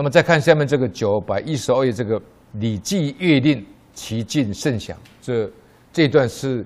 [0.00, 2.18] 那么再看下面这个九百一十二页这个
[2.52, 3.60] 《礼记乐令》，
[3.92, 4.96] 其尽甚详。
[5.20, 5.46] 这
[5.92, 6.64] 这段是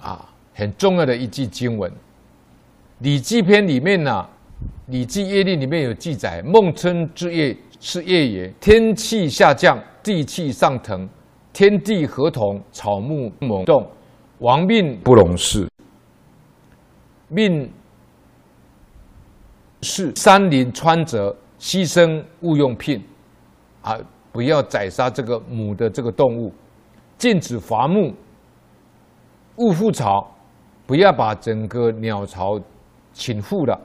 [0.00, 1.90] 啊很重要的一句经文，
[3.00, 4.24] 《礼记》篇里面呢，
[4.92, 11.08] 《礼记乐令》里面有记载：孟春之夜是夜也，天气下降，地气上腾，
[11.52, 13.84] 天地合同，草木萌动，
[14.38, 15.68] 王命不容事。
[17.26, 17.68] 命
[19.82, 23.02] 是山林川泽，牺牲勿用牝，
[23.82, 23.94] 啊，
[24.32, 26.50] 不要宰杀这个母的这个动物，
[27.18, 28.14] 禁止伐木，
[29.56, 30.26] 勿覆巢，
[30.86, 32.58] 不要把整个鸟巢
[33.12, 33.78] 倾覆了，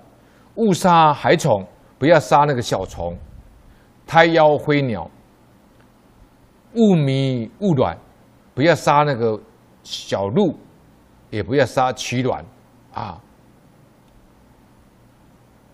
[0.56, 1.68] 勿杀海虫，
[2.00, 3.14] 不要杀那个小虫，
[4.08, 5.12] 胎夭灰鸟，
[6.76, 7.98] 勿迷勿卵，
[8.54, 9.38] 不要杀那个
[9.84, 10.58] 小鹿，
[11.30, 12.46] 也不要杀取卵，
[12.94, 13.22] 啊。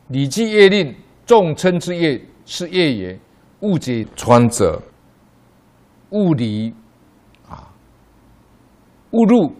[0.13, 0.87] 《礼记乐令》
[1.31, 3.19] 仲春之夜是夜也，
[3.61, 4.77] 勿解川泽，
[6.09, 6.75] 勿离
[7.49, 7.71] 啊，
[9.11, 9.55] 勿入，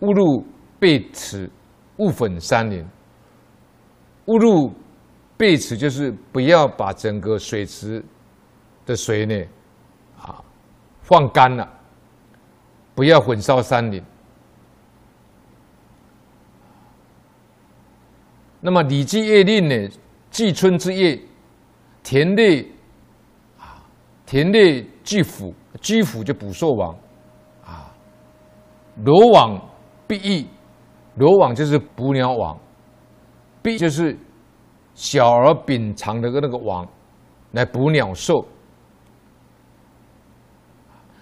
[0.00, 0.46] 勿入
[0.78, 1.50] 陂池，
[1.96, 2.86] 勿粉山林。
[4.26, 4.70] 勿入
[5.38, 8.04] 陂池就是不要把整个水池
[8.84, 9.42] 的水呢
[10.20, 10.44] 啊
[11.00, 11.66] 放干了，
[12.94, 14.04] 不要焚烧山林。
[18.60, 19.90] 那么《礼记乐令》呢？
[20.38, 21.20] 季春之夜，
[22.04, 22.64] 田猎
[23.58, 23.82] 啊，
[24.24, 26.96] 田猎季虎，季虎就捕兽网
[27.64, 27.92] 啊，
[29.04, 29.60] 罗网
[30.06, 30.46] 闭翼，
[31.16, 32.56] 罗网就是捕鸟网，
[33.60, 34.16] 闭就是
[34.94, 36.86] 小而柄长的个那个网，
[37.50, 38.46] 来捕鸟兽。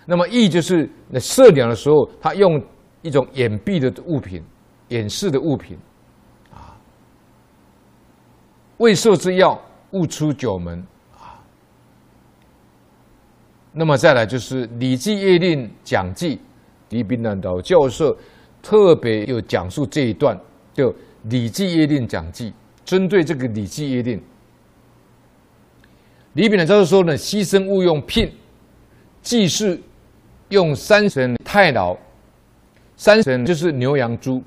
[0.04, 2.62] 那么翼就是那射鸟的时候，他用
[3.00, 4.44] 一种掩蔽的物品，
[4.88, 5.78] 掩饰的物品。
[8.78, 9.60] 未受之药，
[9.92, 11.40] 勿出九门啊。
[13.72, 16.36] 那么再来就是《礼记乐令讲记》，
[16.90, 18.16] 李炳南老教授
[18.62, 20.38] 特别有讲述这一段，
[20.74, 20.92] 就
[21.24, 22.50] 《礼记乐令讲记》，
[22.84, 24.18] 针对这个《礼记乐令》，
[26.34, 28.30] 李炳南教授说呢：牺牲勿用聘，
[29.22, 29.80] 祭祀
[30.50, 31.96] 用三神太牢，
[32.96, 34.42] 三神就是牛羊猪。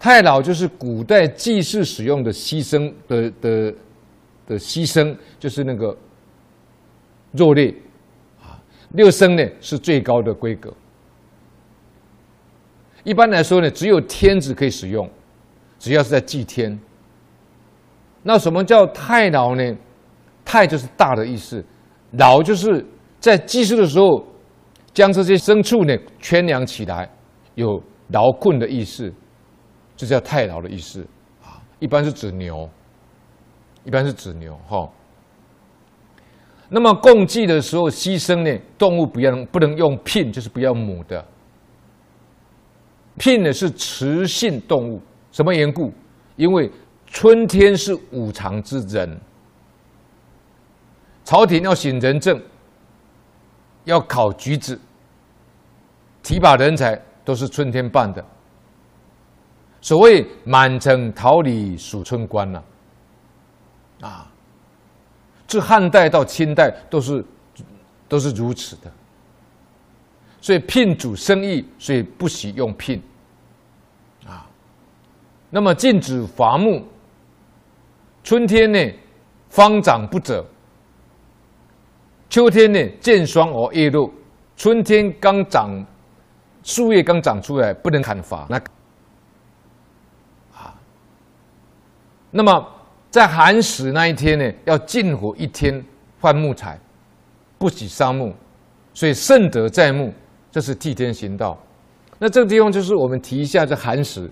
[0.00, 3.72] 太牢就是古代祭祀使用的牺牲的的
[4.46, 5.94] 的牺牲，就是那个
[7.32, 7.68] 肉类
[8.40, 8.58] 啊。
[8.92, 10.72] 六牲呢是最高的规格。
[13.04, 15.08] 一般来说呢，只有天子可以使用，
[15.78, 16.80] 只要是在祭天。
[18.22, 19.76] 那什么叫太牢呢？
[20.46, 21.62] 太就是大的意思，
[22.12, 22.84] 牢就是
[23.20, 24.26] 在祭祀的时候
[24.94, 27.08] 将这些牲畜呢圈养起来，
[27.54, 29.12] 有牢困的意思。
[30.00, 31.06] 这叫太牢的意思
[31.44, 32.66] 啊，一般是指牛，
[33.84, 34.90] 一般是指牛哈。
[36.70, 41.22] 那么贡祭的时候牺牲呢，动物不要不能用牝，就是不要母的。
[43.18, 45.02] 牝呢是雌性动物，
[45.32, 45.92] 什么缘故？
[46.34, 46.72] 因为
[47.06, 49.20] 春天是五常之人，
[51.26, 52.40] 朝廷要选人政，
[53.84, 54.80] 要考举子，
[56.22, 58.24] 提拔人才，都是春天办的。
[59.80, 62.62] 所谓满城桃李属春关呐，
[64.02, 64.30] 啊，
[65.46, 67.24] 自汉代到清代都是
[68.08, 68.90] 都是如此的。
[70.42, 73.02] 所以聘主生意，所以不许用聘，
[74.26, 74.46] 啊，
[75.50, 76.82] 那么禁止伐木。
[78.22, 78.78] 春天呢，
[79.48, 80.44] 方长不折；
[82.28, 84.10] 秋天呢，见霜而叶落。
[84.56, 85.84] 春天刚长，
[86.62, 88.46] 树叶刚长出来，不能砍伐。
[88.48, 88.60] 那
[92.30, 92.66] 那么
[93.10, 95.84] 在寒食那一天呢，要禁火一天，
[96.20, 96.78] 换木材，
[97.58, 98.32] 不许伤木，
[98.94, 100.12] 所以慎德在木，
[100.50, 101.58] 这是替天行道。
[102.18, 104.30] 那这个地方就是我们提一下这寒食。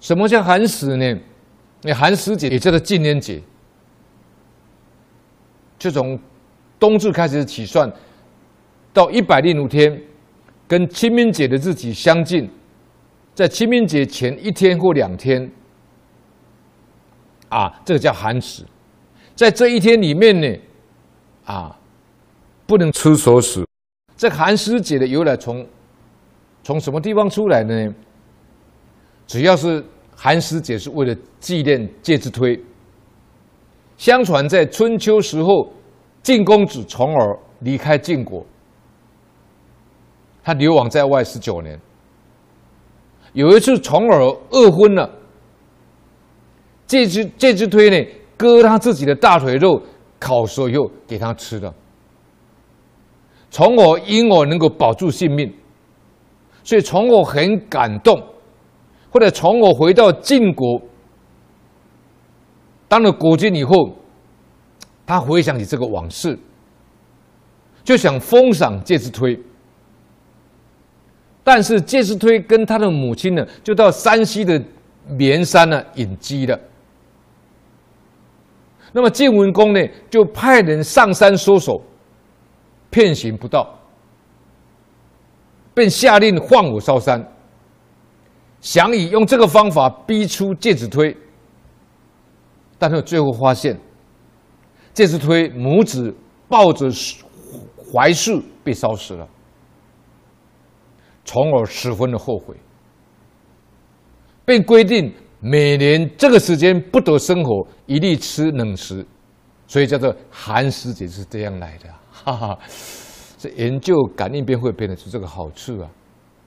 [0.00, 1.20] 什么叫寒食呢？
[1.82, 3.42] 那寒食节也叫做禁烟节，
[5.78, 6.18] 就从
[6.78, 7.92] 冬至开始起算，
[8.92, 10.00] 到一百零五天，
[10.66, 12.48] 跟清明节的日期相近，
[13.34, 15.50] 在清明节前一天或两天。
[17.48, 18.62] 啊，这个叫寒食，
[19.34, 20.58] 在这一天里面呢，
[21.46, 21.78] 啊，
[22.66, 23.66] 不能吃熟食。
[24.16, 25.66] 这寒食节的由来从
[26.62, 27.94] 从什么地方出来呢？
[29.26, 29.84] 主要是
[30.14, 32.60] 寒食节是为了纪念介之推。
[33.96, 35.72] 相传在春秋时候，
[36.22, 38.44] 晋公子重耳离开晋国，
[40.42, 41.80] 他流亡在外十九年。
[43.32, 44.20] 有一次重耳
[44.50, 45.17] 饿昏了。
[46.88, 49.80] 介之介之推呢，割他自己的大腿肉，
[50.18, 51.72] 烤熟以后给他吃的。
[53.50, 55.54] 从我因我能够保住性命，
[56.64, 58.20] 所以从我很感动。
[59.10, 60.82] 或者从我回到晋国，
[62.88, 63.96] 当了国君以后，
[65.06, 66.38] 他回想起这个往事，
[67.82, 69.40] 就想封赏介之推。
[71.42, 74.62] 但是介之推跟他的母亲呢，就到山西的
[75.08, 76.60] 绵山呢隐居了。
[78.92, 79.80] 那么晋文公呢，
[80.10, 81.82] 就派人上山搜索，
[82.90, 83.78] 遍行不到，
[85.74, 87.22] 便下令放火烧山，
[88.60, 91.16] 想以用这个方法逼出介子推。
[92.78, 93.78] 但是最后发现，
[94.94, 96.14] 介子推母子
[96.48, 96.88] 抱着
[97.92, 99.28] 槐树被烧死了。
[101.24, 102.56] 从而十分的后悔，
[104.46, 109.06] 并规定每年这个时间不得生火，一律吃冷食，
[109.66, 111.88] 所以叫做寒食节是这样来的。
[112.10, 112.58] 哈哈，
[113.36, 115.90] 这研究感应篇会变得是这个好处啊！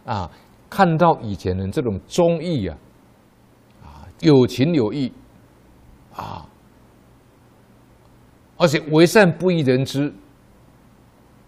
[0.06, 0.32] 啊，
[0.70, 2.78] 看到以前人这种忠义啊，
[3.84, 5.12] 啊，有情有义
[6.14, 6.46] 啊，
[8.58, 10.14] 而且为善不欲人知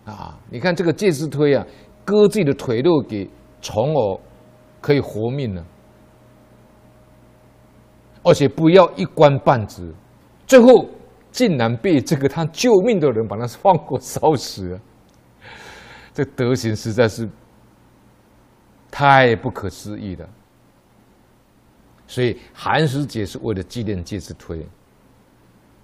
[0.05, 0.39] 啊！
[0.49, 1.65] 你看这个介之推啊。
[2.05, 3.29] 割自己的腿肉给
[3.61, 4.19] 崇偶，
[4.81, 5.65] 可以活命呢，
[8.23, 9.93] 而且不要一官半职，
[10.47, 10.87] 最后
[11.31, 14.79] 竟然被这个他救命的人把他放火烧死了，
[16.13, 17.29] 这德行实在是
[18.89, 20.27] 太不可思议了。
[22.07, 24.65] 所以寒食节是为了纪念介之推，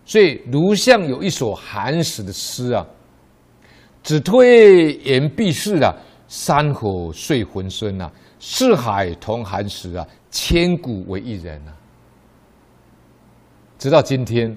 [0.06, 2.86] 所以卢象有一首寒食的诗啊，
[4.02, 5.94] 子推言必仕啊。
[6.28, 11.74] 山火碎魂孙啊，四海同寒食啊，千古为一人啊。
[13.80, 14.56] 直到今天，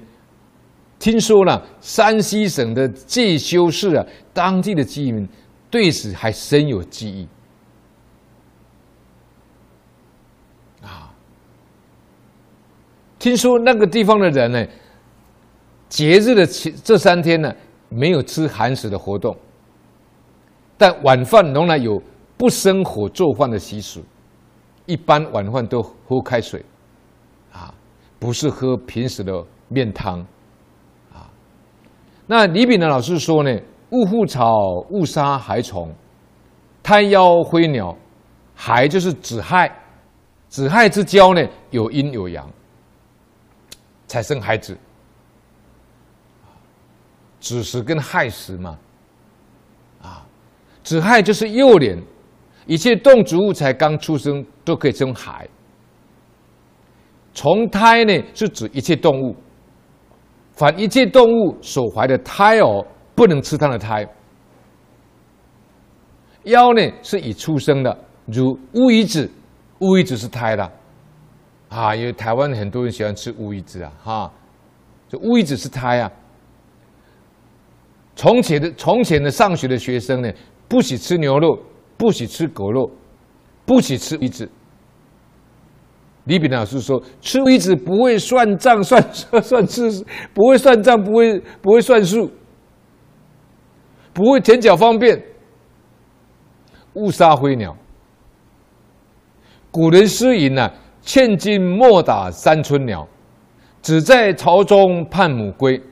[0.98, 4.04] 听说了山西省的介休市啊，
[4.34, 5.26] 当地的居民
[5.70, 7.28] 对此还深有记忆
[10.84, 11.14] 啊。
[13.18, 14.66] 听说那个地方的人呢，
[15.88, 17.54] 节日的前这三天呢，
[17.88, 19.36] 没有吃寒食的活动。
[20.76, 22.02] 但晚饭仍然有
[22.36, 24.02] 不生火做饭的习俗，
[24.86, 26.64] 一般晚饭都喝开水，
[28.22, 30.20] 不是喝平时的面汤，
[31.12, 31.28] 啊。
[32.24, 33.50] 那李炳南老师说呢，
[33.90, 34.46] 勿护草，
[34.90, 35.92] 勿杀孩虫，
[36.84, 37.92] 贪妖飞鸟，
[38.54, 39.68] 孩就是子亥，
[40.48, 42.48] 子亥之交呢，有阴有阳，
[44.06, 44.78] 才生孩子，
[47.40, 48.78] 子时跟亥时嘛。
[50.00, 50.24] 啊
[50.84, 52.00] 子亥就是幼年，
[52.66, 55.48] 一切动植物才刚出生都可以生孩。
[57.34, 59.34] 虫胎呢是指一切动物，
[60.52, 64.06] 凡一切动物所怀的胎儿不能吃它的胎。
[66.44, 67.96] 夭呢是以出生的，
[68.26, 69.30] 如乌鱼子，
[69.80, 70.72] 乌鱼子是胎的，
[71.68, 74.32] 啊，因为台湾很多人喜欢吃乌鱼子啊，哈，
[75.08, 76.10] 这乌鱼子是胎啊。
[78.14, 80.30] 从前的从前的上学的学生呢。
[80.68, 81.58] 不许吃牛肉，
[81.98, 82.90] 不许吃狗肉，
[83.66, 84.50] 不许吃鱼子。
[86.24, 89.90] 李炳老师说，吃鱼子不会算账算算算吃，
[90.32, 92.30] 不会算账，不会不会算数，
[94.12, 95.20] 不会田脚方便。
[96.94, 97.76] 勿杀灰鸟。
[99.70, 100.70] 古人诗云呐
[101.02, 103.08] ：“千金莫打三春鸟，
[103.80, 105.82] 只在巢中盼母归。”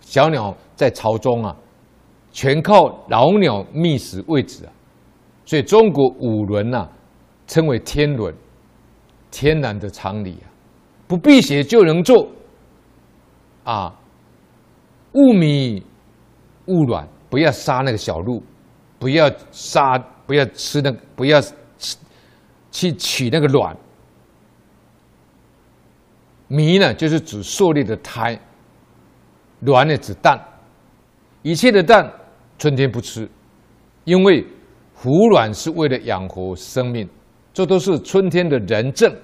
[0.00, 1.56] 小鸟在巢中啊。
[2.34, 4.72] 全靠老鸟觅食喂食啊，
[5.44, 6.88] 所以中国五伦呐，
[7.46, 8.34] 称为天伦，
[9.32, 10.46] 天然的常理啊，
[11.08, 12.28] 不避邪就能做
[13.64, 13.92] 啊。
[15.14, 15.84] 勿迷
[16.66, 18.40] 勿卵，不要杀那个小鹿，
[19.00, 21.96] 不要杀，不要吃那个，不要吃
[22.70, 23.76] 去取那个卵。
[26.46, 28.38] 迷呢，就是指狩猎的胎；
[29.60, 30.40] 卵呢，指蛋。
[31.42, 32.08] 一切的蛋。
[32.58, 33.28] 春天不吃，
[34.04, 34.46] 因为
[34.96, 37.08] 孵卵是为了养活生命，
[37.52, 39.14] 这都是春天的人政。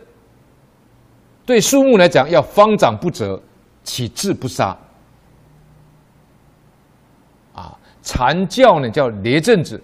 [1.47, 3.41] 对树木来讲，要方长不折，
[3.83, 4.77] 岂至不杀。
[7.55, 9.83] 啊，蝉叫呢叫列阵子，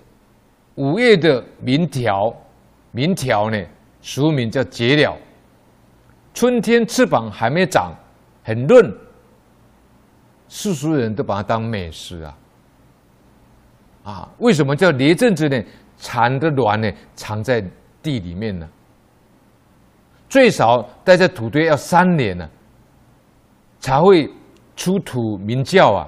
[0.74, 2.34] 五月的鸣条，
[2.90, 3.64] 鸣条呢
[4.02, 5.16] 俗名叫结鸟。
[6.34, 7.94] 春天翅膀还没长，
[8.42, 8.94] 很嫩，
[10.48, 12.38] 世俗人都把它当美食啊。
[14.02, 15.62] 啊，为什么叫列阵子呢？
[15.96, 17.64] 蝉的卵呢，藏在
[18.04, 18.68] 地里面呢，
[20.28, 22.46] 最少待在土堆要三年呢，
[23.80, 24.30] 才会
[24.76, 26.06] 出土名教啊。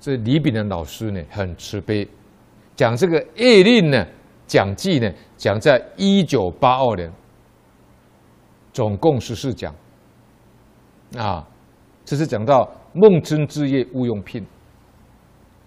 [0.00, 2.08] 这李炳南老师呢，很慈悲，
[2.74, 4.06] 讲这个业令呢，
[4.46, 7.12] 讲记呢，讲在一九八二年，
[8.72, 9.74] 总共十四讲，
[11.18, 11.46] 啊，
[12.04, 14.46] 这是讲到孟春之夜勿用聘。